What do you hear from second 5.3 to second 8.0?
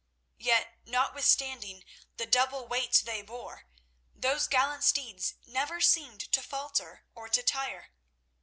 never seemed to falter or to tire.